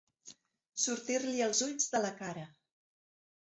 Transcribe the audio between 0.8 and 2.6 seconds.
Sortir-li els ulls de la cara.